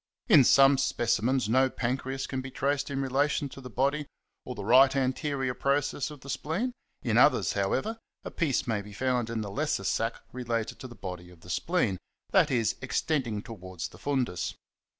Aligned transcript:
In 0.27 0.43
some 0.43 0.79
specimens 0.79 1.47
no 1.47 1.69
pancreas 1.69 2.25
can 2.25 2.41
be 2.41 2.49
traced 2.49 2.89
in 2.89 3.03
relation 3.03 3.49
to 3.49 3.61
the 3.61 3.69
body 3.69 4.07
or 4.45 4.55
the 4.55 4.65
right 4.65 4.95
ant. 4.95 5.21
process 5.59 6.09
of 6.09 6.21
the 6.21 6.29
spleen; 6.31 6.73
in 7.03 7.19
others, 7.19 7.53
however, 7.53 7.99
a 8.23 8.31
piece 8.31 8.65
may 8.65 8.81
be 8.81 8.93
found 8.93 9.29
in 9.29 9.41
the 9.41 9.51
lesser 9.51 9.83
sac 9.83 10.15
related 10.31 10.79
to 10.79 10.87
the 10.87 10.95
body 10.95 11.29
of 11.29 11.41
the 11.41 11.51
spleen, 11.51 11.99
i.e., 12.33 12.65
extending 12.81 13.43
towards 13.43 13.89
the 13.89 13.99
fundus. 13.99 14.55